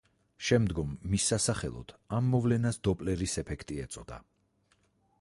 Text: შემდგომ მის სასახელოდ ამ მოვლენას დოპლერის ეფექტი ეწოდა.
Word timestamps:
შემდგომ 0.45 0.95
მის 1.11 1.27
სასახელოდ 1.33 1.95
ამ 2.21 2.33
მოვლენას 2.37 2.83
დოპლერის 2.89 3.39
ეფექტი 3.45 3.81
ეწოდა. 3.89 4.23